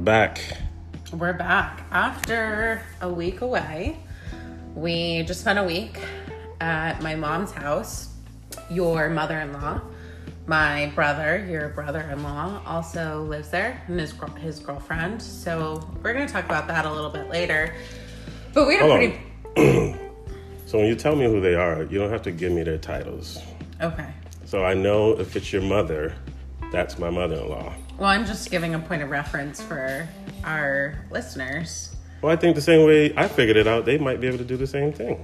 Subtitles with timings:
[0.00, 0.40] We're back.
[1.12, 3.98] We're back after a week away.
[4.74, 5.98] We just spent a week
[6.58, 8.08] at my mom's house.
[8.70, 9.82] Your mother in law,
[10.46, 15.20] my brother, your brother in law, also lives there, and his, gr- his girlfriend.
[15.20, 17.74] So we're going to talk about that a little bit later.
[18.54, 19.12] But we had a Hold
[19.54, 19.98] pretty.
[20.64, 22.78] So when you tell me who they are, you don't have to give me their
[22.78, 23.38] titles.
[23.82, 24.08] Okay.
[24.46, 26.14] So I know if it's your mother,
[26.72, 27.74] that's my mother-in-law.
[28.00, 30.08] Well, I'm just giving a point of reference for
[30.42, 34.26] our listeners, Well, I think the same way I figured it out, they might be
[34.26, 35.22] able to do the same thing.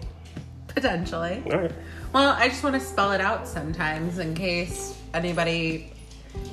[0.68, 1.42] potentially.
[1.46, 1.72] All right.
[2.12, 5.90] Well, I just want to spell it out sometimes in case anybody,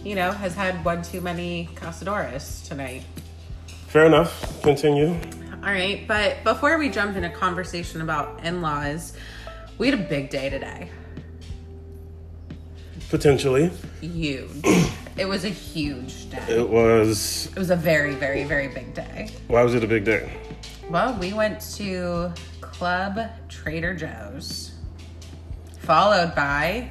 [0.05, 3.03] you know, has had one too many Cazadores tonight.
[3.87, 4.61] Fair enough.
[4.63, 5.09] Continue.
[5.55, 9.11] All right, but before we jump into conversation about in laws,
[9.77, 10.89] we had a big day today.
[13.09, 13.71] Potentially.
[13.99, 14.49] Huge.
[15.17, 16.43] it was a huge day.
[16.49, 17.47] It was.
[17.47, 19.31] It was a very, very, very big day.
[19.47, 20.31] Why was it a big day?
[20.89, 24.71] Well, we went to Club Trader Joe's,
[25.79, 26.89] followed by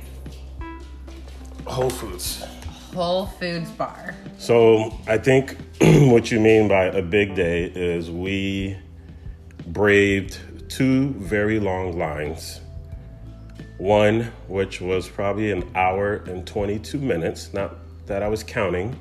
[1.66, 2.44] Whole Foods.
[2.94, 4.14] Whole Foods Bar.
[4.38, 8.76] So I think what you mean by a big day is we
[9.66, 12.60] braved two very long lines.
[13.78, 17.81] One, which was probably an hour and 22 minutes, not
[18.12, 18.94] that I was counting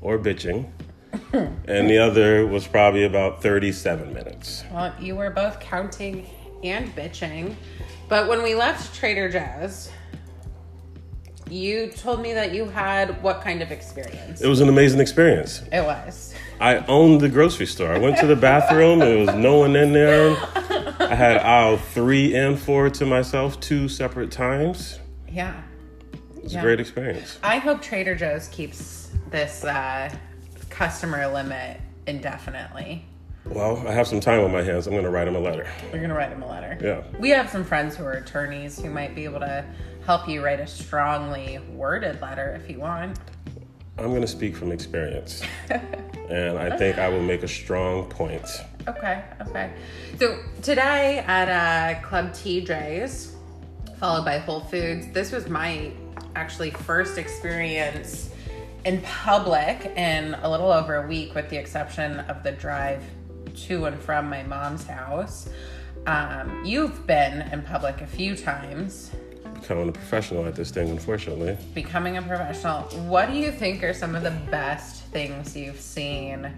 [0.00, 0.68] or bitching.
[1.32, 4.64] and the other was probably about 37 minutes.
[4.72, 6.26] Well, you were both counting
[6.64, 7.54] and bitching.
[8.08, 9.88] But when we left Trader Joe's,
[11.48, 14.40] you told me that you had what kind of experience?
[14.40, 15.62] It was an amazing experience.
[15.70, 16.34] It was.
[16.60, 17.92] I owned the grocery store.
[17.92, 18.98] I went to the bathroom.
[18.98, 20.36] There was no one in there.
[20.98, 24.98] I had aisle three and four to myself two separate times.
[25.30, 25.62] Yeah.
[26.46, 26.60] It's Yeah.
[26.60, 27.40] a great experience.
[27.42, 30.08] I hope Trader Joe's keeps this uh,
[30.70, 33.04] customer limit indefinitely.
[33.46, 34.86] Well, I have some time on my hands.
[34.86, 35.66] I'm going to write him a letter.
[35.86, 36.78] We're going to write him a letter.
[36.80, 37.02] Yeah.
[37.18, 39.64] We have some friends who are attorneys who might be able to
[40.04, 43.18] help you write a strongly worded letter if you want.
[43.98, 45.42] I'm going to speak from experience.
[46.30, 48.46] and I think I will make a strong point.
[48.86, 49.72] Okay, okay.
[50.20, 53.34] So today at uh, Club TJ's,
[53.98, 55.90] followed by Whole Foods, this was my
[56.36, 58.30] actually first experience
[58.84, 63.02] in public in a little over a week, with the exception of the drive
[63.56, 65.48] to and from my mom's house.
[66.06, 69.10] Um, you've been in public a few times,
[69.54, 71.56] Becoming a professional at this thing, unfortunately.
[71.74, 72.82] becoming a professional.
[73.08, 76.52] What do you think are some of the best things you've seen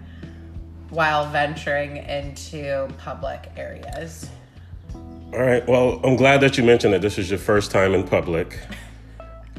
[0.89, 4.29] while venturing into public areas?
[4.93, 5.65] All right.
[5.67, 8.59] Well, I'm glad that you mentioned that this is your first time in public.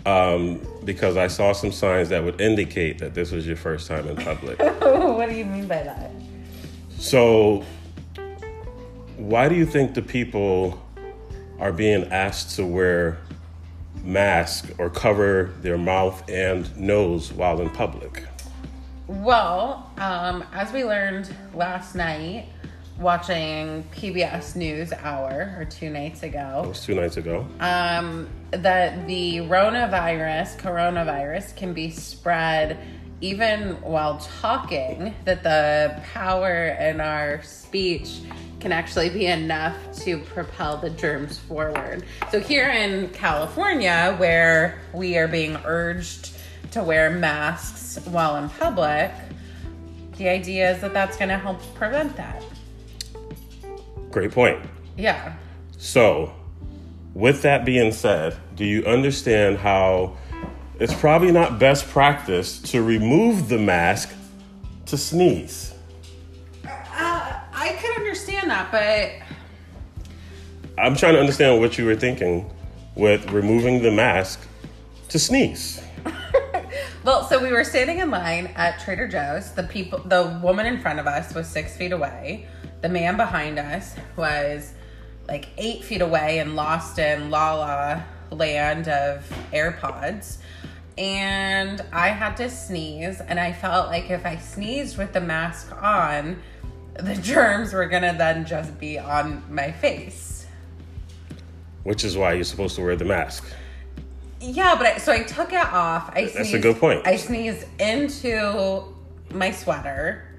[0.06, 4.08] Um, because I saw some signs that would indicate that this was your first time
[4.08, 4.58] in public.
[4.80, 6.10] what do you mean by that?
[6.98, 7.64] So,
[9.16, 10.82] why do you think the people
[11.58, 13.18] are being asked to wear
[14.02, 18.24] masks or cover their mouth and nose while in public?
[19.06, 22.46] Well, um, as we learned last night,
[23.00, 26.62] watching PBS News Hour or two nights ago.
[26.64, 27.46] It was two nights ago.
[27.60, 32.78] um, that the coronavirus, coronavirus can be spread
[33.22, 38.20] even while talking, that the power in our speech
[38.60, 42.04] can actually be enough to propel the germs forward.
[42.30, 46.32] So here in California, where we are being urged
[46.72, 49.10] to wear masks while in public,
[50.16, 52.42] the idea is that that's going to help prevent that.
[54.10, 54.60] Great point.
[54.96, 55.34] Yeah.
[55.78, 56.34] So,
[57.14, 60.16] with that being said, do you understand how
[60.78, 64.12] it's probably not best practice to remove the mask
[64.86, 65.74] to sneeze?
[66.64, 69.12] Uh, I could understand that, but
[70.78, 72.50] I'm trying to understand what you were thinking
[72.94, 74.40] with removing the mask
[75.08, 75.82] to sneeze.
[77.02, 79.52] Well, so we were standing in line at Trader Joe's.
[79.52, 82.46] The people, the woman in front of us was six feet away.
[82.82, 84.72] The man behind us was
[85.28, 90.38] like eight feet away and lost in la la land of AirPods.
[90.98, 95.72] And I had to sneeze, and I felt like if I sneezed with the mask
[95.82, 96.42] on,
[96.94, 100.46] the germs were gonna then just be on my face.
[101.84, 103.44] Which is why you're supposed to wear the mask.
[104.40, 106.10] Yeah, but I, so I took it off.
[106.14, 107.06] I That's a good point.
[107.06, 108.84] I sneezed into
[109.32, 110.29] my sweater,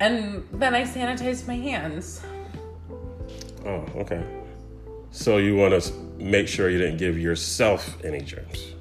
[0.00, 2.22] and then I sanitized my hands.
[3.64, 4.24] Oh, okay.
[5.10, 8.74] So you want to make sure you didn't give yourself any germs.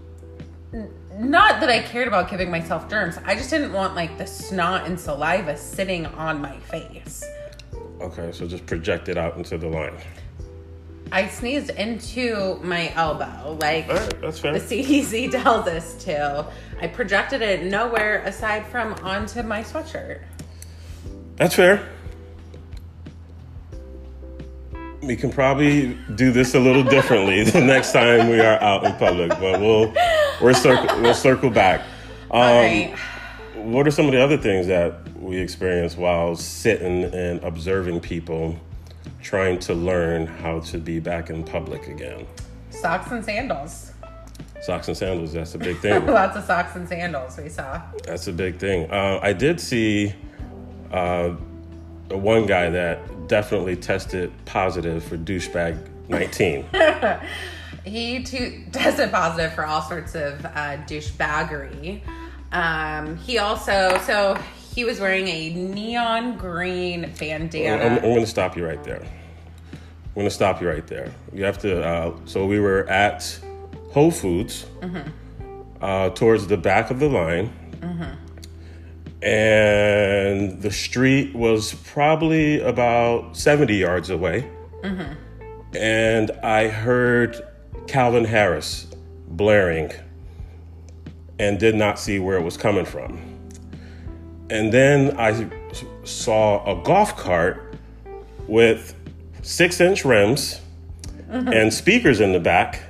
[1.17, 3.17] not that I cared about giving myself germs.
[3.25, 7.23] I just didn't want like the snot and saliva sitting on my face.
[7.99, 9.97] Okay, so just project it out into the line.
[11.11, 14.57] I sneezed into my elbow, like All right, that's fair.
[14.57, 16.47] the CDC tells us to.
[16.79, 20.21] I projected it nowhere aside from onto my sweatshirt.
[21.39, 21.87] That's fair.
[25.01, 28.91] We can probably do this a little differently the next time we are out in
[28.95, 29.93] public, but we'll
[30.41, 31.79] we're circle, we'll circle back.
[32.29, 32.95] Um, right.
[33.55, 38.59] What are some of the other things that we experience while sitting and observing people
[39.21, 42.27] trying to learn how to be back in public again?
[42.69, 43.93] Socks and sandals.
[44.61, 46.05] Socks and sandals, that's a big thing.
[46.05, 47.81] Lots of socks and sandals we saw.
[48.03, 48.91] That's a big thing.
[48.91, 50.13] Uh, I did see
[50.91, 51.29] uh,
[52.09, 55.77] one guy that definitely tested positive for douchebag
[56.09, 56.65] 19.
[57.85, 62.01] He too tested positive for all sorts of uh, douchebaggery.
[62.51, 64.37] Um, he also, so
[64.75, 67.83] he was wearing a neon green bandana.
[67.83, 69.01] I'm, I'm going to stop you right there.
[69.01, 71.11] I'm going to stop you right there.
[71.33, 71.83] You have to.
[71.83, 73.39] Uh, so we were at
[73.91, 74.65] Whole Foods
[75.81, 77.53] uh, towards the back of the line.
[79.21, 84.49] And the street was probably about 70 yards away.
[84.83, 85.75] Mm-hmm.
[85.75, 87.41] And I heard
[87.87, 88.87] Calvin Harris
[89.27, 89.91] blaring
[91.37, 93.19] and did not see where it was coming from.
[94.49, 95.49] And then I
[96.03, 97.75] saw a golf cart
[98.47, 98.95] with
[99.41, 100.59] six inch rims
[101.29, 101.47] mm-hmm.
[101.49, 102.81] and speakers in the back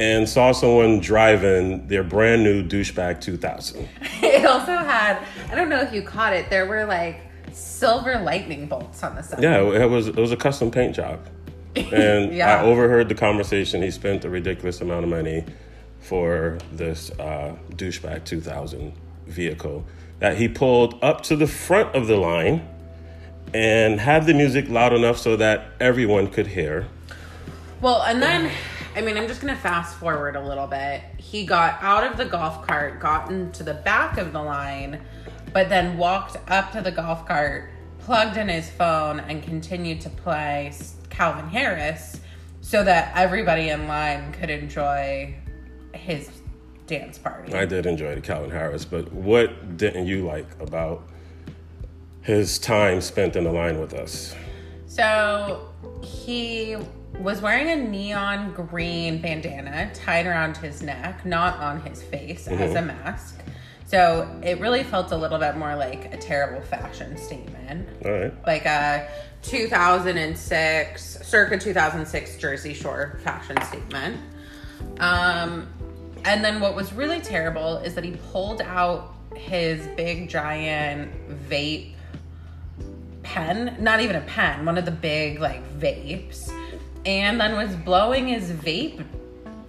[0.00, 3.86] and saw someone driving their brand new douchebag 2000.
[4.22, 7.20] It also had, I don't know if you caught it, there were like
[7.52, 9.42] silver lightning bolts on the side.
[9.42, 11.20] Yeah, it was it was a custom paint job.
[11.76, 12.62] And Yeah.
[12.62, 13.82] I overheard the conversation.
[13.82, 15.44] He spent a ridiculous amount of money
[16.00, 18.92] for this uh, douchebag 2000
[19.26, 19.84] vehicle
[20.18, 22.66] that he pulled up to the front of the line
[23.52, 26.86] and had the music loud enough so that everyone could hear.
[27.80, 28.50] Well, and then,
[28.96, 31.02] I mean, I'm just going to fast forward a little bit.
[31.16, 35.00] He got out of the golf cart, got into the back of the line,
[35.52, 37.70] but then walked up to the golf cart,
[38.00, 40.72] plugged in his phone, and continued to play
[41.08, 42.20] Calvin Harris
[42.60, 45.34] so that everybody in line could enjoy
[45.94, 46.28] his
[46.86, 47.54] dance party.
[47.54, 51.08] I did enjoy the Calvin Harris, but what didn't you like about
[52.22, 54.34] his time spent in the line with us?
[54.86, 55.68] So
[56.02, 56.76] he
[57.18, 62.74] was wearing a neon green bandana tied around his neck, not on his face as
[62.74, 63.42] a mask.
[63.86, 67.88] So it really felt a little bit more like a terrible fashion statement.
[68.04, 68.46] All right.
[68.46, 69.08] Like a
[69.42, 74.16] 2006, circa 2006 Jersey Shore fashion statement.
[75.00, 75.66] Um,
[76.24, 81.10] and then what was really terrible is that he pulled out his big giant
[81.48, 81.94] vape
[83.22, 86.52] pen, not even a pen, one of the big like vapes,
[87.06, 89.04] and then was blowing his vape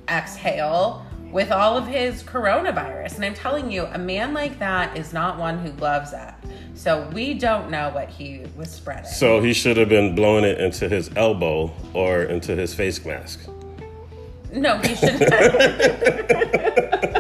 [0.10, 3.16] exhale with all of his coronavirus.
[3.16, 6.44] And I'm telling you, a man like that is not one who loves that.
[6.74, 9.06] So we don't know what he was spreading.
[9.06, 13.48] So he should have been blowing it into his elbow or into his face mask.
[14.52, 15.22] no, he should.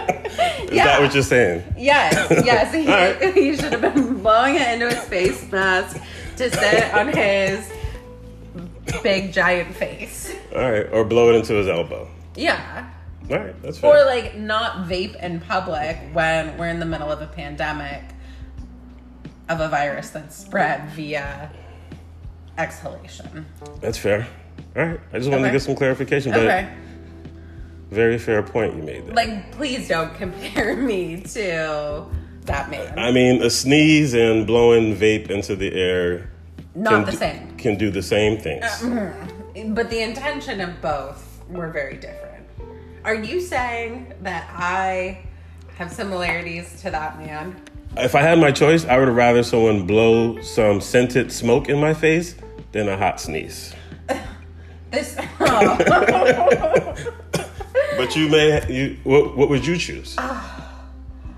[0.72, 1.64] Is that what you're saying?
[1.78, 3.34] Yes, yes, he, right.
[3.36, 6.02] he should have been blowing it into his face mask
[6.38, 7.70] to sit on his
[9.04, 10.34] big giant face.
[10.56, 12.08] All right, or blow it into his elbow.
[12.36, 12.90] Yeah.
[13.30, 13.90] All right, that's fair.
[13.96, 18.04] Or like not vape in public when we're in the middle of a pandemic
[19.50, 21.52] of a virus that's spread via
[22.58, 23.46] exhalation.
[23.80, 24.28] that's fair.
[24.76, 26.70] All right, I just wanted to get some clarification, but Okay.
[27.90, 29.14] very fair point you made there.
[29.16, 32.06] Like please don't compare me to
[32.46, 32.98] that man.
[32.98, 36.31] I mean, a sneeze and blowing vape into the air
[36.74, 37.58] Not the same.
[37.58, 38.64] can do the same things.
[38.64, 39.74] Uh, mm-hmm.
[39.74, 42.46] But the intention of both were very different.
[43.04, 45.24] Are you saying that I
[45.76, 47.60] have similarities to that man?
[47.98, 51.94] If I had my choice, I would rather someone blow some scented smoke in my
[51.94, 52.36] face
[52.72, 53.74] than a hot sneeze.
[54.92, 56.96] This oh.
[57.98, 60.16] But you may, you what, what would you choose?
[60.18, 60.61] Ah.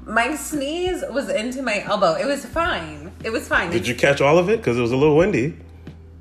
[0.06, 2.14] My sneeze was into my elbow.
[2.14, 3.12] It was fine.
[3.24, 3.72] It was fine.
[3.72, 4.58] Did you catch all of it?
[4.58, 5.58] Because it was a little windy.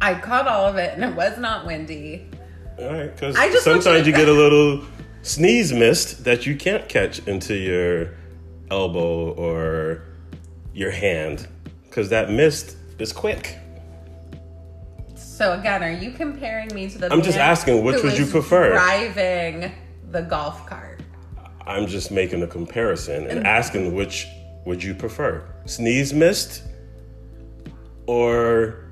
[0.00, 2.26] I caught all of it and it was not windy.
[2.78, 4.84] All right, because I just want sometimes you get a little
[5.22, 8.14] sneeze mist that you can't catch into your
[8.70, 10.02] elbow or
[10.72, 11.46] your hand
[11.84, 13.58] because that mist is quick.
[15.14, 18.70] So again, are you comparing me to the I'm just asking, which would you prefer?
[18.70, 19.72] Driving
[20.10, 20.91] the golf cart.
[21.66, 24.28] I'm just making a comparison and asking which
[24.64, 25.44] would you prefer?
[25.66, 26.62] Sneeze mist
[28.06, 28.84] or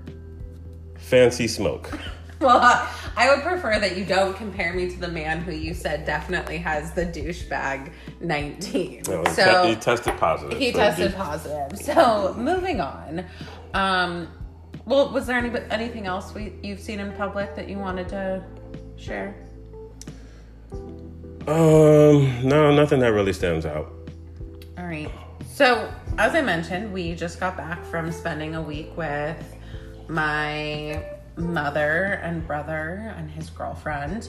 [0.98, 1.90] fancy smoke?
[2.40, 6.06] Well, I would prefer that you don't compare me to the man who you said
[6.06, 9.02] definitely has the douchebag 19.
[9.08, 10.58] No, he, so he tested positive.
[10.58, 11.78] he so tested positive.
[11.78, 13.26] So moving on.
[13.74, 14.28] Um,
[14.86, 18.42] well, was there any, anything else we, you've seen in public that you wanted to
[18.96, 19.34] share?
[21.46, 23.92] Um, no, nothing that really stands out.
[24.78, 25.10] All right.
[25.52, 29.56] So, as I mentioned, we just got back from spending a week with
[30.08, 31.04] my
[31.36, 34.28] mother and brother and his girlfriend.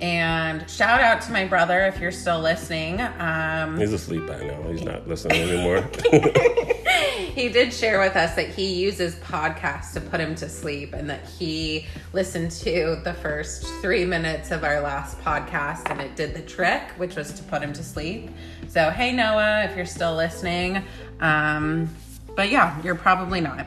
[0.00, 3.00] And shout out to my brother if you're still listening.
[3.00, 4.62] Um, He's asleep by now.
[4.62, 5.78] He's not listening anymore.
[7.26, 11.08] he did share with us that he uses podcasts to put him to sleep and
[11.10, 16.34] that he listened to the first three minutes of our last podcast and it did
[16.34, 18.30] the trick, which was to put him to sleep.
[18.68, 20.82] So, hey, Noah, if you're still listening.
[21.20, 21.88] Um,
[22.34, 23.66] but yeah, you're probably not.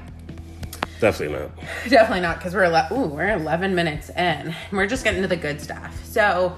[1.00, 1.52] Definitely not.
[1.90, 4.56] Definitely not because we're ele- ooh we're 11 minutes in.
[4.72, 6.04] We're just getting to the good stuff.
[6.06, 6.56] So,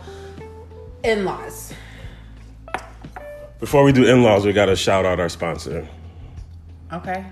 [1.03, 1.73] in-laws.
[3.59, 5.87] Before we do in-laws, we got to shout out our sponsor.
[6.91, 7.25] Okay.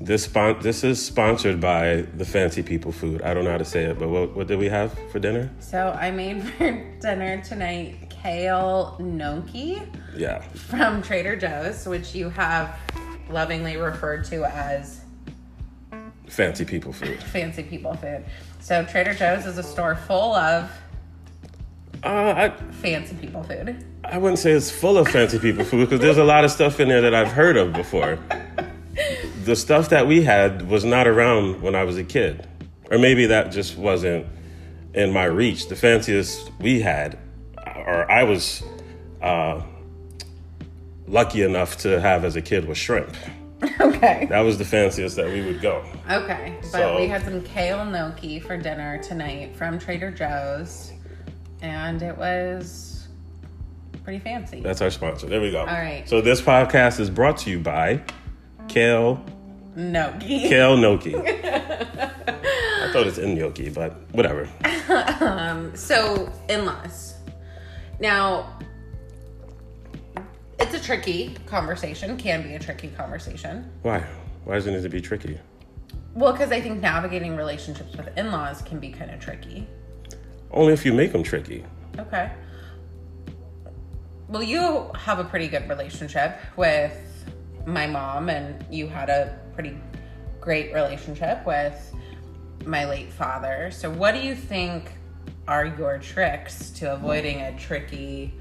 [0.00, 3.20] This spon- this is sponsored by the Fancy People Food.
[3.22, 5.50] I don't know how to say it, but what, what did we have for dinner?
[5.58, 9.82] So I made for dinner tonight kale gnocchi
[10.16, 12.78] Yeah, from Trader Joe's, which you have
[13.28, 15.02] lovingly referred to as
[16.28, 17.22] Fancy People Food.
[17.24, 18.24] fancy people food.
[18.60, 20.70] So Trader Joe's is a store full of
[22.02, 23.84] Uh, I fancy people food.
[24.04, 26.80] I wouldn't say it's full of fancy people food because there's a lot of stuff
[26.80, 28.18] in there that I've heard of before.
[29.50, 32.46] The stuff that we had was not around when I was a kid,
[32.88, 34.24] or maybe that just wasn't
[34.94, 35.66] in my reach.
[35.66, 37.18] The fanciest we had,
[37.66, 38.62] or I was
[39.20, 39.60] uh,
[41.08, 43.12] lucky enough to have as a kid, was shrimp.
[43.80, 44.26] Okay.
[44.30, 45.84] That was the fanciest that we would go.
[46.08, 46.56] Okay.
[46.62, 50.92] But So- we had some kale gnocchi for dinner tonight from Trader Joe's.
[51.60, 53.08] And it was
[54.04, 54.60] pretty fancy.
[54.60, 55.26] That's our sponsor.
[55.26, 55.58] There we go.
[55.60, 56.08] All right.
[56.08, 58.00] So this podcast is brought to you by
[58.68, 59.22] Kale
[59.80, 60.40] Gnocchi.
[60.48, 61.14] Kale Gnocchi.
[62.82, 64.48] I thought it's in gnocchi, but whatever.
[65.20, 67.14] um, So, in laws.
[68.00, 68.58] Now,
[70.58, 73.70] it's a tricky conversation, can be a tricky conversation.
[73.82, 74.04] Why?
[74.44, 75.38] Why does it need to be tricky?
[76.14, 79.66] Well, because I think navigating relationships with in laws can be kind of tricky.
[80.50, 81.64] Only if you make them tricky.
[81.98, 82.32] Okay.
[84.28, 86.96] Well, you have a pretty good relationship with
[87.66, 89.76] my mom, and you had a pretty
[90.40, 91.94] great relationship with
[92.64, 93.70] my late father.
[93.72, 94.92] So, what do you think
[95.48, 98.34] are your tricks to avoiding a tricky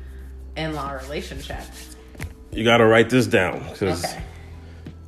[0.55, 1.61] in law relationship?
[2.51, 4.21] You got to write this down because Okay.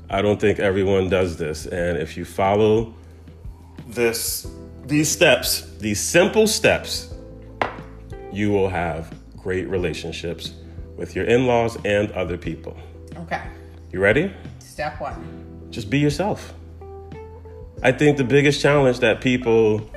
[0.10, 1.66] I don't think everyone does this.
[1.66, 2.94] And if you follow
[3.88, 4.48] this,
[4.86, 7.14] these steps, these simple steps,
[8.32, 10.54] you will have great relationships
[10.98, 12.78] with your in-laws and other people.
[13.18, 13.42] Okay.
[13.92, 14.32] You ready?
[14.60, 15.51] Step one.
[15.72, 16.54] Just be yourself.
[17.82, 19.90] I think the biggest challenge that people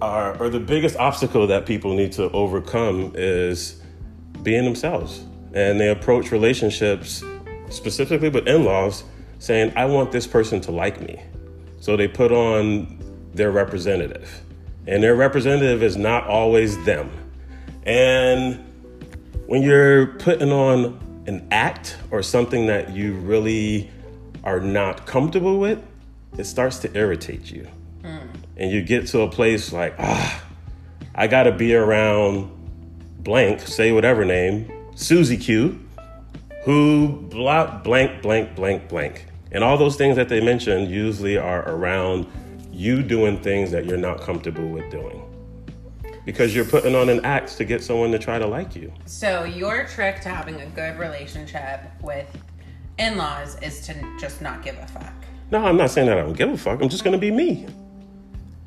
[0.00, 3.82] are, or the biggest obstacle that people need to overcome is
[4.42, 5.24] being themselves.
[5.52, 7.22] And they approach relationships,
[7.68, 9.04] specifically with in laws,
[9.38, 11.20] saying, I want this person to like me.
[11.80, 12.98] So they put on
[13.34, 14.42] their representative.
[14.86, 17.10] And their representative is not always them.
[17.84, 18.64] And
[19.46, 23.90] when you're putting on an act or something that you really
[24.44, 25.82] are not comfortable with,
[26.38, 27.66] it starts to irritate you.
[28.56, 30.44] And you get to a place like, ah,
[31.14, 32.50] I gotta be around
[33.18, 35.80] blank, say whatever name, Susie Q,
[36.64, 39.26] who blah, blank, blank, blank, blank.
[39.50, 42.26] And all those things that they mentioned usually are around
[42.70, 45.22] you doing things that you're not comfortable with doing.
[46.24, 48.92] Because you're putting on an act to get someone to try to like you.
[49.04, 52.26] So, your trick to having a good relationship with
[52.98, 55.12] in laws is to just not give a fuck.
[55.50, 56.80] No, I'm not saying that I don't give a fuck.
[56.80, 57.66] I'm just going to be me.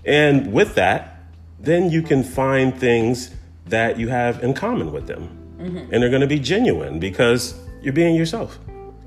[0.05, 1.23] And with that,
[1.59, 3.31] then you can find things
[3.65, 5.29] that you have in common with them.
[5.57, 5.93] Mm-hmm.
[5.93, 8.59] And they're going to be genuine because you're being yourself.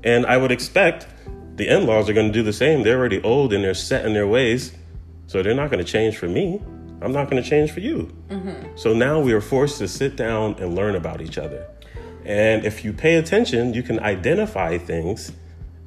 [0.03, 1.07] And I would expect
[1.55, 2.83] the in laws are going to do the same.
[2.83, 4.73] They're already old and they're set in their ways.
[5.27, 6.61] So they're not going to change for me.
[7.01, 8.15] I'm not going to change for you.
[8.29, 8.75] Mm-hmm.
[8.75, 11.67] So now we are forced to sit down and learn about each other.
[12.25, 15.31] And if you pay attention, you can identify things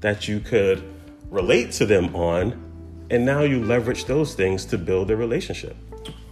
[0.01, 0.83] that you could
[1.31, 2.61] relate to them on.
[3.11, 5.77] And now you leverage those things to build a relationship.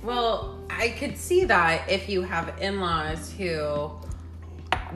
[0.02, 3.90] Well, I could see that if you have in laws who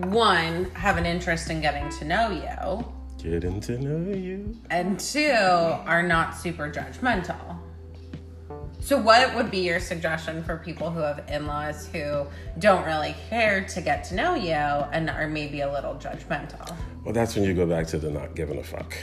[0.04, 2.84] one, have an interest in getting to know you,
[3.22, 4.56] Getting to know you.
[4.70, 7.58] and two, are not super judgmental.
[8.86, 12.24] So, what would be your suggestion for people who have in laws who
[12.60, 16.72] don't really care to get to know you and are maybe a little judgmental?
[17.02, 18.96] Well, that's when you go back to the not giving a fuck.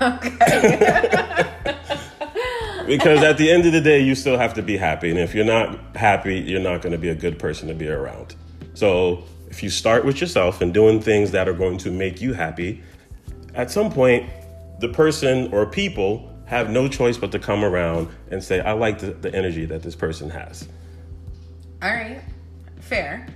[0.00, 1.50] Okay.
[2.86, 5.08] Because at the end of the day, you still have to be happy.
[5.08, 7.88] And if you're not happy, you're not going to be a good person to be
[7.88, 8.34] around.
[8.74, 12.34] So if you start with yourself and doing things that are going to make you
[12.34, 12.82] happy,
[13.54, 14.28] at some point,
[14.80, 18.98] the person or people have no choice but to come around and say, I like
[18.98, 20.68] the, the energy that this person has.
[21.82, 22.20] All right.
[22.80, 23.26] Fair.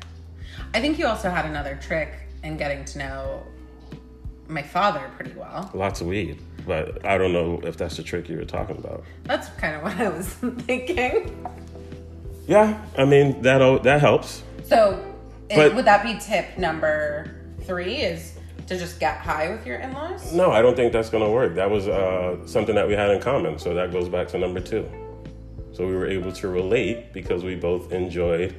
[0.75, 2.13] I think you also had another trick
[2.43, 3.43] in getting to know
[4.47, 5.71] my father pretty well.
[5.75, 6.39] Lots of weed.
[6.67, 9.05] But I don't know if that's the trick you were talking about.
[9.25, 11.47] That's kind of what I was thinking.
[12.47, 14.43] Yeah, I mean, that, that helps.
[14.65, 15.03] So,
[15.55, 17.97] But- would that be tip number three?
[17.97, 18.38] Is
[18.69, 20.33] to just get high with your in laws?
[20.33, 21.55] No, I don't think that's going to work.
[21.55, 23.59] That was uh, something that we had in common.
[23.59, 24.89] So that goes back to number two.
[25.73, 28.55] So we were able to relate because we both enjoyed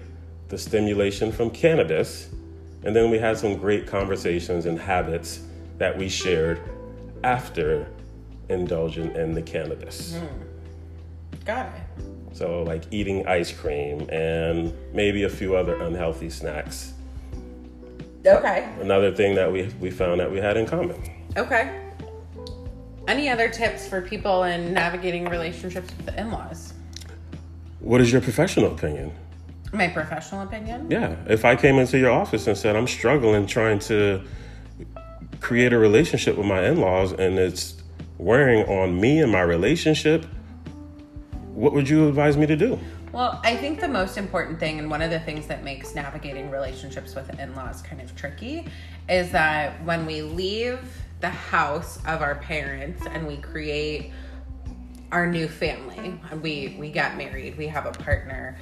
[0.48, 2.30] the stimulation from cannabis.
[2.84, 5.42] And then we had some great conversations and habits
[5.78, 6.62] that we shared
[7.24, 7.88] after
[8.50, 10.20] indulging in the cannabis.
[11.46, 11.82] Got it.
[12.34, 16.94] So, like eating ice cream and maybe a few other unhealthy snacks.
[18.26, 18.70] Okay.
[18.82, 21.02] Another thing that we, we found that we had in common.
[21.38, 21.90] Okay.
[23.08, 26.74] Any other tips for people in navigating relationships with the in laws?
[27.80, 29.12] What is your professional opinion?
[29.72, 30.90] My professional opinion?
[30.90, 34.22] Yeah, if I came into your office and said I'm struggling trying to
[35.40, 37.82] create a relationship with my in-laws and it's
[38.18, 40.26] wearing on me and my relationship,
[41.54, 42.80] what would you advise me to do?
[43.12, 46.52] Well, I think the most important thing, and one of the things that makes navigating
[46.52, 48.68] relationships with in laws kind of tricky,
[49.10, 50.80] is that when we leave
[51.20, 54.12] the house of our parents and we create
[55.12, 58.56] our new family, we, we get married, we have a partner,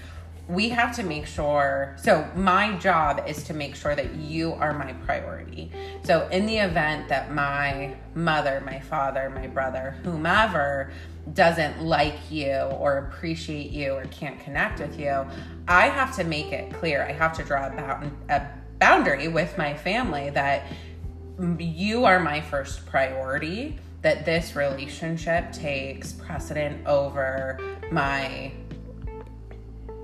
[0.47, 1.95] we have to make sure.
[2.01, 5.71] So, my job is to make sure that you are my priority.
[6.03, 10.91] So, in the event that my mother, my father, my brother, whomever
[11.33, 15.25] doesn't like you or appreciate you or can't connect with you,
[15.67, 17.03] I have to make it clear.
[17.03, 18.47] I have to draw a, bound, a
[18.79, 20.63] boundary with my family that
[21.59, 27.59] you are my first priority, that this relationship takes precedent over
[27.91, 28.51] my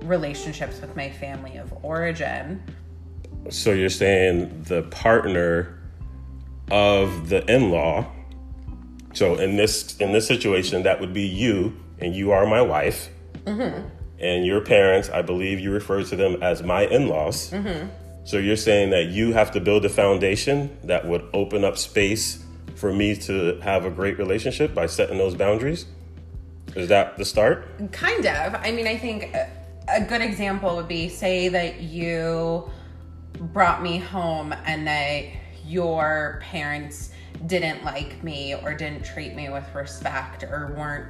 [0.04, 2.62] relationships with my family of origin.
[3.50, 5.78] So you're saying the partner
[6.70, 8.10] of the in-law.
[9.12, 13.10] So in this in this situation, that would be you, and you are my wife,
[13.44, 13.86] mm-hmm.
[14.18, 15.08] and your parents.
[15.08, 17.50] I believe you refer to them as my in-laws.
[17.50, 17.88] Mm-hmm.
[18.24, 22.42] So you're saying that you have to build a foundation that would open up space
[22.74, 25.86] for me to have a great relationship by setting those boundaries.
[26.74, 27.92] Is that the start?
[27.92, 28.54] Kind of.
[28.54, 29.44] I mean, I think uh,
[29.88, 32.70] a, good example would be say that you
[33.52, 35.24] brought me home and that
[35.66, 37.10] your parents
[37.46, 41.08] didn't like me or didn't treat me with respect or weren't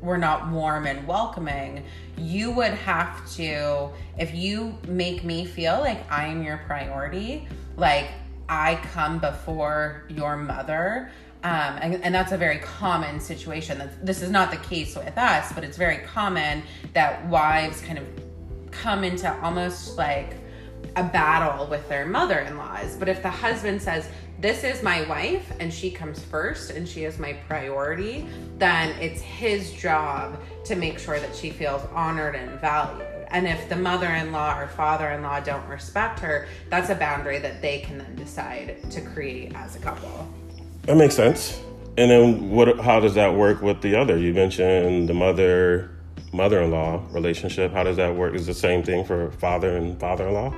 [0.00, 1.84] were not warm and welcoming,
[2.16, 8.08] you would have to, if you make me feel like I am your priority, like
[8.48, 11.10] I come before your mother.
[11.42, 13.90] Um, and, and that's a very common situation.
[14.02, 18.04] This is not the case with us, but it's very common that wives kind of
[18.70, 20.36] come into almost like
[20.96, 22.96] a battle with their mother in laws.
[22.96, 27.04] But if the husband says, This is my wife and she comes first and she
[27.04, 28.26] is my priority,
[28.58, 33.06] then it's his job to make sure that she feels honored and valued.
[33.28, 36.94] And if the mother in law or father in law don't respect her, that's a
[36.94, 40.28] boundary that they can then decide to create as a couple.
[40.90, 41.62] That makes sense.
[41.96, 42.80] And then what?
[42.80, 44.18] How does that work with the other?
[44.18, 45.88] You mentioned the mother
[46.32, 47.72] mother-in-law relationship.
[47.72, 48.34] How does that work?
[48.34, 50.52] Is the same thing for father and father-in-law?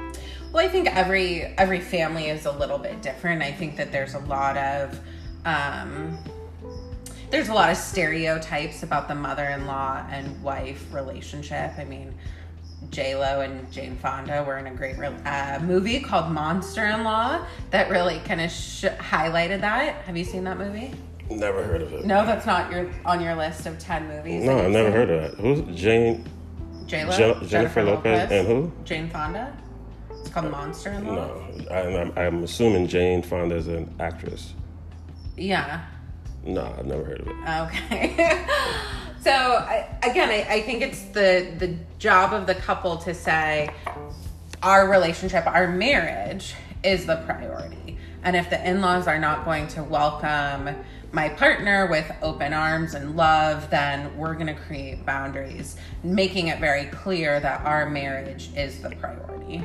[0.51, 3.42] Well, I think every every family is a little bit different.
[3.42, 4.99] I think that there's a lot of
[5.45, 6.16] um,
[7.29, 11.73] there's a lot of stereotypes about the mother-in-law and wife relationship.
[11.77, 12.14] I mean,
[12.90, 17.05] J Lo and Jane Fonda were in a great re- uh, movie called Monster in
[17.05, 20.03] Law that really kind of sh- highlighted that.
[20.05, 20.92] Have you seen that movie?
[21.31, 22.05] Never heard of it.
[22.05, 24.45] No, that's not your on your list of ten movies.
[24.45, 25.40] No, I've never heard of that.
[25.40, 26.25] Who's Jane?
[26.87, 28.73] J Lo, Je- Jennifer Lopez and who?
[28.85, 29.57] Jane Fonda.
[30.11, 31.14] It's called Monster in Law.
[31.14, 34.53] No, I, I'm, I'm assuming Jane Fonda is an actress.
[35.37, 35.85] Yeah.
[36.45, 37.35] No, I've never heard of it.
[37.49, 38.45] Okay.
[39.22, 43.70] so I, again, I, I think it's the the job of the couple to say
[44.62, 46.54] our relationship, our marriage
[46.85, 47.98] is the priority.
[48.24, 50.70] And if the in laws are not going to welcome
[51.12, 56.58] my partner with open arms and love, then we're going to create boundaries, making it
[56.58, 59.62] very clear that our marriage is the priority.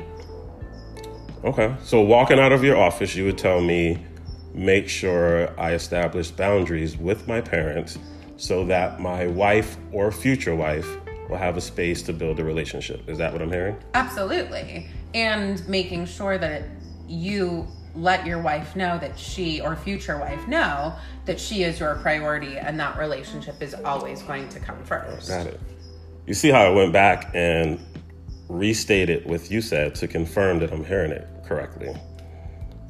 [1.44, 1.74] Okay.
[1.82, 4.04] So walking out of your office, you would tell me
[4.52, 7.98] make sure I establish boundaries with my parents
[8.38, 10.88] so that my wife or future wife
[11.28, 13.06] will have a space to build a relationship.
[13.08, 13.76] Is that what I'm hearing?
[13.94, 14.88] Absolutely.
[15.12, 16.62] And making sure that
[17.06, 21.96] you let your wife know that she or future wife know that she is your
[21.96, 25.28] priority and that relationship is always going to come first.
[25.28, 25.60] Got it.
[26.26, 27.80] You see how I went back and
[28.48, 31.94] restated what you said to confirm that I'm hearing it correctly.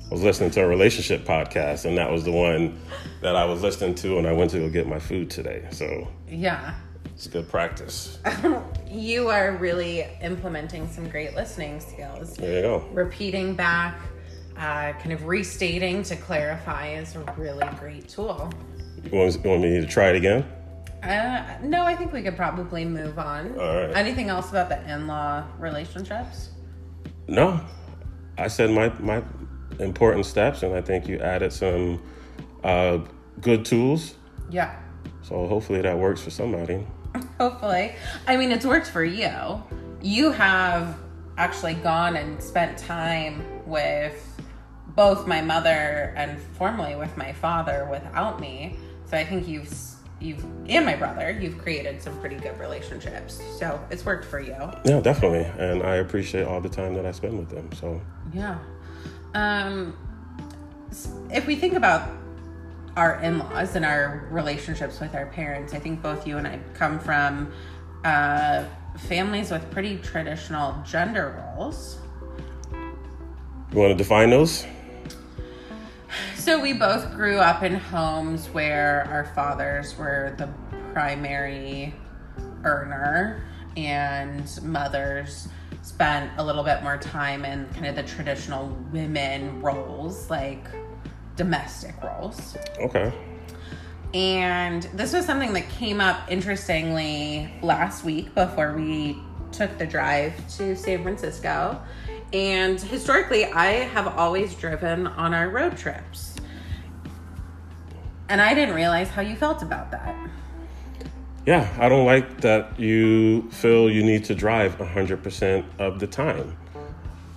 [0.08, 2.80] I was listening to a relationship podcast, and that was the one
[3.20, 5.66] that I was listening to when I went to go get my food today.
[5.70, 8.18] So, yeah, it's good practice.
[8.88, 12.36] you are really implementing some great listening skills.
[12.36, 12.88] There you go.
[12.90, 14.00] Repeating back,
[14.56, 18.50] uh, kind of restating to clarify is a really great tool.
[19.04, 20.42] You want, you want me to try it again?
[21.02, 23.58] Uh, no, I think we could probably move on.
[23.58, 23.94] All right.
[23.94, 26.48] Anything else about the in-law relationships?
[27.28, 27.60] No,
[28.38, 29.22] I said my my
[29.78, 32.02] important steps, and I think you added some
[32.64, 32.98] uh,
[33.40, 34.14] good tools.
[34.50, 34.76] Yeah.
[35.22, 36.86] So hopefully that works for somebody.
[37.38, 37.94] Hopefully,
[38.26, 39.62] I mean it's worked for you.
[40.02, 40.98] You have
[41.36, 44.40] actually gone and spent time with
[44.88, 48.76] both my mother and formerly with my father without me.
[49.04, 49.72] So I think you've
[50.20, 54.56] you've and my brother you've created some pretty good relationships so it's worked for you
[54.84, 58.00] yeah definitely and i appreciate all the time that i spend with them so
[58.32, 58.58] yeah
[59.34, 59.96] um
[61.30, 62.08] if we think about
[62.96, 66.98] our in-laws and our relationships with our parents i think both you and i come
[66.98, 67.52] from
[68.04, 68.64] uh,
[68.96, 71.98] families with pretty traditional gender roles.
[72.70, 74.66] You want to define those?
[76.36, 80.48] So we both grew up in homes where our fathers were the
[80.92, 81.94] primary
[82.64, 83.42] earner
[83.76, 85.48] and mothers
[85.82, 90.64] spent a little bit more time in kind of the traditional women roles like
[91.36, 92.56] domestic roles.
[92.78, 93.12] Okay.
[94.14, 99.18] And this was something that came up interestingly last week before we
[99.52, 101.80] took the drive to San Francisco.
[102.32, 106.36] And historically, I have always driven on our road trips.
[108.28, 110.14] And I didn't realize how you felt about that.
[111.48, 116.54] Yeah, I don't like that you feel you need to drive 100% of the time.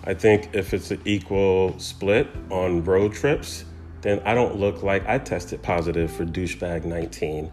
[0.03, 3.63] I think if it's an equal split on road trips,
[4.01, 7.49] then I don't look like I tested positive for douchebag 19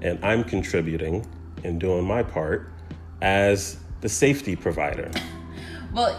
[0.00, 1.26] and I'm contributing
[1.64, 2.72] and doing my part
[3.20, 5.10] as the safety provider.
[5.92, 6.16] Well,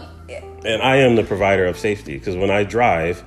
[0.64, 3.24] and I am the provider of safety because when I drive,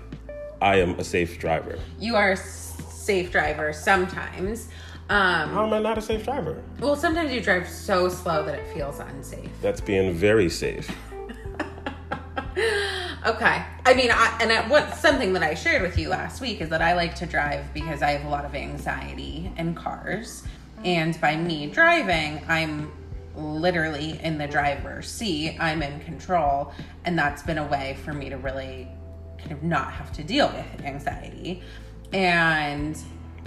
[0.62, 1.78] I am a safe driver.
[2.00, 4.70] You are a safe driver sometimes.
[5.08, 6.64] Um, How am I not a safe driver?
[6.80, 9.52] Well, sometimes you drive so slow that it feels unsafe.
[9.62, 10.90] That's being very safe.
[13.28, 13.66] okay.
[13.86, 16.70] I mean, I, and I, what something that I shared with you last week is
[16.70, 20.44] that I like to drive because I have a lot of anxiety in cars,
[20.84, 22.92] and by me driving, I'm
[23.36, 25.58] literally in the driver's seat.
[25.60, 28.88] I'm in control, and that's been a way for me to really
[29.38, 31.62] kind of not have to deal with anxiety.
[32.14, 32.98] And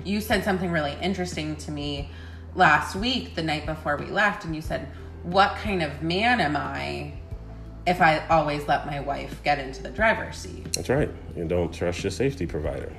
[0.04, 2.10] you said something really interesting to me
[2.54, 4.88] last week, the night before we left, and you said,
[5.22, 7.12] What kind of man am I
[7.86, 10.72] if I always let my wife get into the driver's seat?
[10.72, 11.10] That's right.
[11.36, 12.92] You don't trust your safety provider.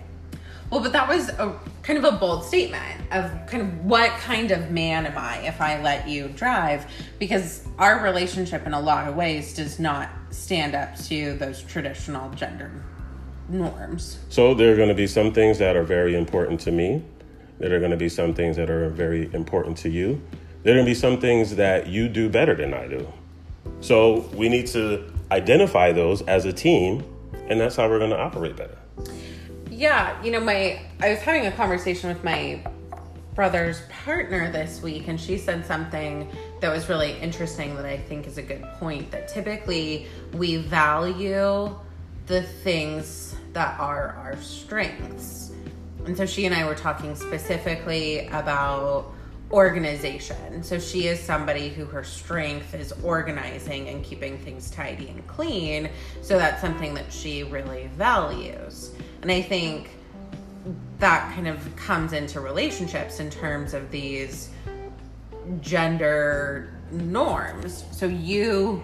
[0.69, 4.51] Well, but that was a kind of a bold statement of kind of what kind
[4.51, 6.85] of man am I if I let you drive?
[7.17, 12.29] Because our relationship, in a lot of ways, does not stand up to those traditional
[12.31, 12.71] gender
[13.49, 14.19] norms.
[14.29, 17.03] So there are going to be some things that are very important to me.
[17.59, 20.21] There are going to be some things that are very important to you.
[20.63, 23.11] There are going to be some things that you do better than I do.
[23.81, 27.03] So we need to identify those as a team,
[27.47, 28.77] and that's how we're going to operate better.
[29.69, 32.65] Yeah, you know, my I was having a conversation with my
[33.35, 38.27] brother's partner this week, and she said something that was really interesting that I think
[38.27, 39.11] is a good point.
[39.11, 41.73] That typically we value
[42.25, 45.51] the things that are our strengths.
[46.05, 49.13] And so she and I were talking specifically about
[49.51, 50.63] organization.
[50.63, 55.89] So she is somebody who her strength is organizing and keeping things tidy and clean.
[56.21, 58.91] So that's something that she really values.
[59.21, 59.89] And I think
[60.99, 64.49] that kind of comes into relationships in terms of these
[65.61, 67.85] gender norms.
[67.91, 68.83] So you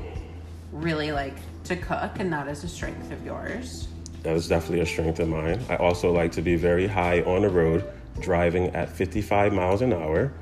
[0.71, 3.87] really like to cook, and that is a strength of yours.
[4.25, 5.63] That is definitely a strength of mine.
[5.69, 7.87] I also like to be very high on the road,
[8.21, 10.33] driving at 55 miles an hour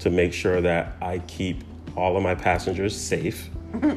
[0.00, 1.62] to make sure that I keep
[1.96, 3.48] all of my passengers safe.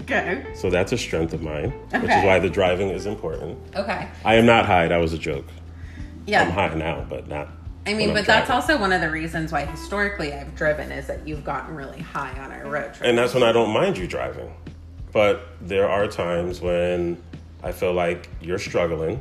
[0.00, 0.44] Okay.
[0.56, 3.56] So that's a strength of mine, which is why the driving is important.
[3.76, 4.08] Okay.
[4.24, 4.88] I am not high.
[4.88, 5.46] That was a joke.
[6.26, 6.42] Yeah.
[6.42, 7.48] I'm high now, but not.
[7.86, 11.26] I mean, but that's also one of the reasons why historically I've driven is that
[11.26, 13.08] you've gotten really high on our road trip.
[13.08, 14.52] And that's when I don't mind you driving.
[15.12, 17.22] But there are times when
[17.66, 19.20] I feel like you're struggling,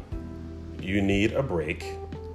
[0.79, 1.84] you need a break,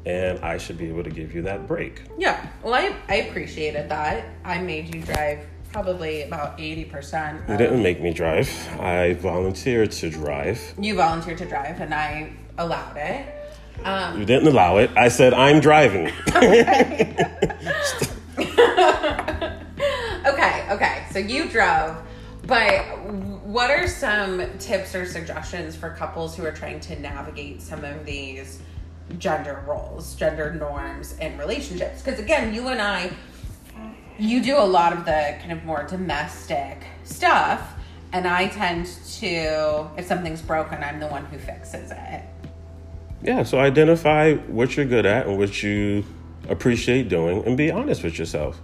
[0.05, 2.03] and I should be able to give you that break.
[2.19, 2.49] yeah.
[2.65, 4.25] Well, I, I appreciated that.
[4.45, 7.49] I made you drive probably about 80%.
[7.49, 8.51] You didn't make me drive.
[8.81, 10.61] I volunteered to drive.
[10.81, 13.33] you volunteered to drive and I allowed it.
[13.85, 14.91] Um, You didn't allow it.
[14.97, 16.07] I said, I'm driving.
[20.27, 21.05] okay, okay.
[21.13, 21.97] So you drove,
[22.49, 22.85] but
[23.51, 28.07] what are some tips or suggestions for couples who are trying to navigate some of
[28.07, 28.61] these
[29.19, 32.01] gender roles, gender norms in relationships?
[32.01, 33.11] Because again, you and I,
[34.21, 37.73] you do a lot of the kind of more domestic stuff,
[38.13, 42.23] and I tend to, if something's broken, I'm the one who fixes it.
[43.21, 46.05] yeah, so identify what you're good at and what you
[46.49, 48.61] appreciate doing and be honest with yourself.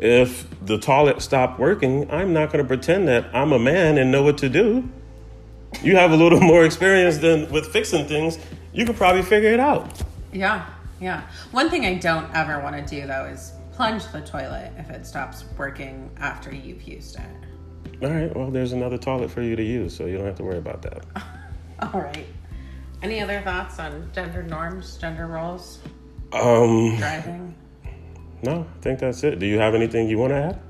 [0.00, 4.10] If the toilet stopped working, I'm not going to pretend that I'm a man and
[4.12, 4.88] know what to do.
[5.82, 8.38] You have a little more experience than with fixing things.
[8.72, 9.90] You could probably figure it out.
[10.32, 10.66] Yeah,
[11.00, 11.22] yeah.
[11.50, 15.06] One thing I don't ever want to do though is plunge the toilet if it
[15.06, 18.04] stops working after you've used it.
[18.04, 20.44] All right, well, there's another toilet for you to use, so you don't have to
[20.44, 21.04] worry about that.
[21.94, 22.26] All right.
[23.02, 25.80] Any other thoughts on gender norms, gender roles,
[26.32, 27.54] Um, driving?
[28.42, 29.38] No, I think that's it.
[29.38, 30.60] Do you have anything you want to add?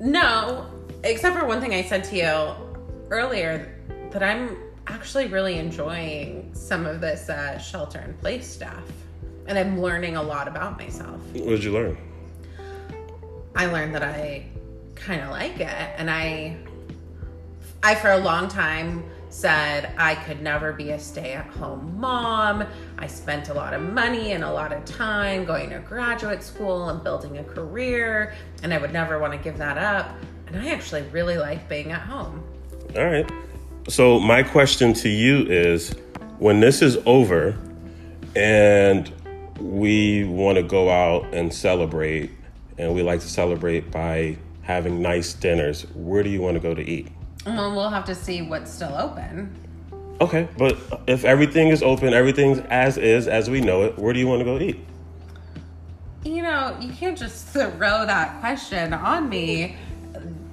[0.00, 0.66] No,
[1.04, 3.78] except for one thing I said to you earlier
[4.10, 8.82] that I'm actually really enjoying some of this uh, shelter in place stuff.
[9.46, 11.20] And I'm learning a lot about myself.
[11.32, 11.96] What did you learn?
[13.54, 14.46] I learned that I
[14.94, 16.56] kind of like it, and I,
[17.82, 22.64] I for a long time said I could never be a stay-at-home mom.
[22.98, 26.90] I spent a lot of money and a lot of time going to graduate school
[26.90, 30.14] and building a career, and I would never want to give that up.
[30.46, 32.44] And I actually really like being at home.
[32.94, 33.28] All right.
[33.88, 35.94] So my question to you is
[36.38, 37.58] when this is over
[38.36, 39.10] and
[39.58, 42.30] we want to go out and celebrate
[42.78, 46.74] and we like to celebrate by having nice dinners, where do you want to go
[46.74, 47.08] to eat?
[47.46, 49.54] Well, we'll have to see what's still open.
[50.20, 54.20] Okay, but if everything is open, everything's as is as we know it, where do
[54.20, 54.78] you want to go eat?
[56.24, 59.76] You know, you can't just throw that question on me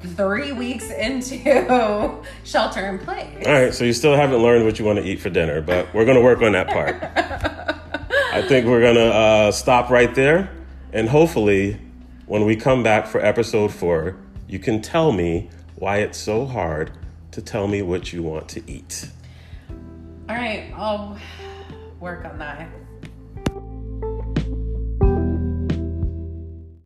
[0.01, 3.45] three weeks into shelter in place.
[3.45, 5.93] All right, so you still haven't learned what you want to eat for dinner, but
[5.93, 6.95] we're going to work on that part.
[8.33, 10.49] I think we're going to uh, stop right there.
[10.93, 11.79] And hopefully,
[12.25, 16.91] when we come back for episode four, you can tell me why it's so hard
[17.31, 19.09] to tell me what you want to eat.
[20.27, 21.17] All right, I'll
[21.99, 22.69] work on that.